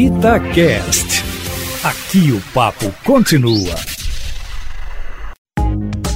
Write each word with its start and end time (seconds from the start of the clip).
Itacast. 0.00 1.24
Aqui 1.82 2.30
o 2.30 2.40
papo 2.54 2.88
continua. 3.04 3.74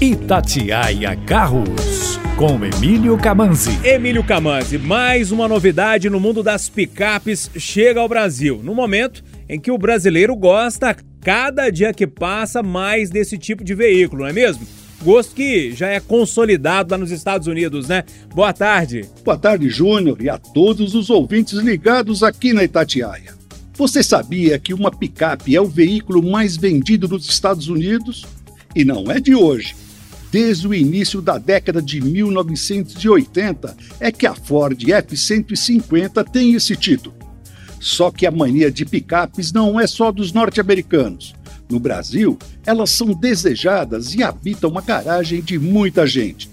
Itatiaia 0.01 1.17
Carros, 1.27 2.17
com 2.37 2.65
Emílio 2.65 3.19
Camanzi. 3.19 3.77
Emílio 3.85 4.23
Camanzi, 4.23 4.79
mais 4.79 5.33
uma 5.33 5.49
novidade 5.49 6.09
no 6.09 6.21
mundo 6.21 6.45
das 6.45 6.69
picapes 6.69 7.51
chega 7.57 8.01
ao 8.01 8.09
Brasil. 8.09 8.61
No 8.63 8.73
momento 8.73 9.25
em 9.49 9.59
que 9.59 9.73
o 9.73 9.79
brasileiro 9.79 10.37
gosta, 10.37 10.97
cada 11.21 11.69
dia 11.69 11.93
que 11.93 12.07
passa, 12.07 12.63
mais 12.63 13.11
desse 13.11 13.37
tipo 13.37 13.65
de 13.65 13.75
veículo, 13.75 14.23
não 14.23 14.29
é 14.29 14.33
mesmo? 14.33 14.65
Gosto 15.03 15.35
que 15.35 15.73
já 15.73 15.89
é 15.89 15.99
consolidado 15.99 16.93
lá 16.93 16.99
nos 16.99 17.11
Estados 17.11 17.49
Unidos, 17.49 17.89
né? 17.89 18.05
Boa 18.33 18.53
tarde. 18.53 19.05
Boa 19.25 19.37
tarde, 19.37 19.69
Júnior, 19.69 20.23
e 20.23 20.31
a 20.31 20.39
todos 20.39 20.95
os 20.95 21.11
ouvintes 21.11 21.59
ligados 21.59 22.23
aqui 22.23 22.53
na 22.53 22.63
Itatiaia. 22.63 23.42
Você 23.75 24.03
sabia 24.03 24.59
que 24.59 24.75
uma 24.75 24.91
picape 24.91 25.57
é 25.57 25.61
o 25.61 25.67
veículo 25.67 26.23
mais 26.23 26.57
vendido 26.57 27.09
nos 27.09 27.27
Estados 27.29 27.69
Unidos? 27.69 28.25
E 28.77 28.85
não 28.85 29.11
é 29.11 29.19
de 29.19 29.35
hoje. 29.35 29.75
Desde 30.31 30.69
o 30.69 30.75
início 30.75 31.23
da 31.23 31.39
década 31.39 31.81
de 31.81 32.01
1980 32.01 33.77
é 33.99 34.13
que 34.13 34.27
a 34.27 34.35
Ford 34.35 34.79
F-150 34.83 36.25
tem 36.31 36.55
esse 36.55 36.77
título. 36.77 37.15
Só 37.81 38.11
que 38.11 38.27
a 38.27 38.31
mania 38.31 38.71
de 38.71 38.85
picapes 38.85 39.53
não 39.53 39.81
é 39.81 39.87
só 39.87 40.13
dos 40.13 40.33
norte-americanos. 40.33 41.35
No 41.69 41.81
Brasil, 41.81 42.39
elas 42.67 42.91
são 42.91 43.15
desejadas 43.15 44.15
e 44.15 44.23
habitam 44.23 44.71
uma 44.71 44.83
garagem 44.83 45.41
de 45.41 45.59
muita 45.59 46.07
gente. 46.07 46.51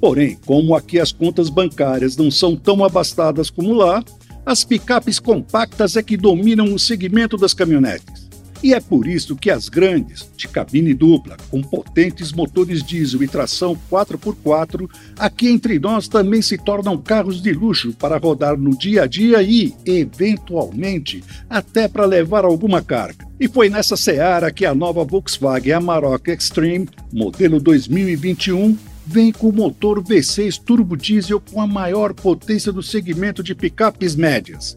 Porém, 0.00 0.38
como 0.44 0.74
aqui 0.74 0.98
as 0.98 1.12
contas 1.12 1.48
bancárias 1.48 2.16
não 2.16 2.30
são 2.30 2.56
tão 2.56 2.84
abastadas 2.84 3.50
como 3.50 3.72
lá, 3.72 4.02
as 4.44 4.64
picapes 4.64 5.18
compactas 5.18 5.96
é 5.96 6.02
que 6.02 6.16
dominam 6.16 6.72
o 6.74 6.78
segmento 6.78 7.36
das 7.36 7.54
caminhonetes. 7.54 8.24
E 8.64 8.72
é 8.72 8.80
por 8.80 9.06
isso 9.06 9.36
que 9.36 9.50
as 9.50 9.68
grandes, 9.68 10.26
de 10.34 10.48
cabine 10.48 10.94
dupla, 10.94 11.36
com 11.50 11.60
potentes 11.60 12.32
motores 12.32 12.82
diesel 12.82 13.22
e 13.22 13.28
tração 13.28 13.78
4x4, 13.90 14.88
aqui 15.18 15.48
entre 15.48 15.78
nós 15.78 16.08
também 16.08 16.40
se 16.40 16.56
tornam 16.56 16.96
carros 16.96 17.42
de 17.42 17.52
luxo 17.52 17.92
para 17.92 18.16
rodar 18.16 18.56
no 18.56 18.70
dia 18.70 19.02
a 19.02 19.06
dia 19.06 19.42
e, 19.42 19.74
eventualmente, 19.84 21.22
até 21.50 21.86
para 21.86 22.06
levar 22.06 22.46
alguma 22.46 22.80
carga. 22.80 23.26
E 23.38 23.46
foi 23.46 23.68
nessa 23.68 23.98
seara 23.98 24.50
que 24.50 24.64
a 24.64 24.74
nova 24.74 25.04
Volkswagen 25.04 25.74
Amarok 25.74 26.30
Extreme, 26.30 26.88
modelo 27.12 27.60
2021, 27.60 28.78
vem 29.06 29.30
com 29.30 29.52
motor 29.52 30.02
V6 30.02 30.58
turbo 30.62 30.96
diesel 30.96 31.40
com 31.40 31.60
a 31.60 31.66
maior 31.66 32.14
potência 32.14 32.72
do 32.72 32.82
segmento 32.82 33.42
de 33.42 33.54
picapes 33.54 34.16
médias. 34.16 34.74